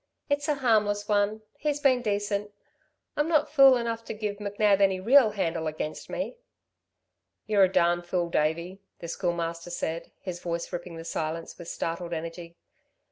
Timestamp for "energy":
12.13-12.57